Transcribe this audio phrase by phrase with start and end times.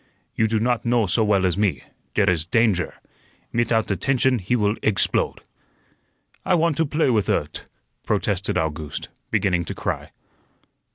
[0.35, 1.83] "You do not know so well as me;
[2.15, 2.93] dere is dandger.
[3.53, 5.41] Mitout attention he will eggsplode."
[6.43, 7.65] "I want to play with ut,"
[8.03, 10.09] protested August, beginning to cry.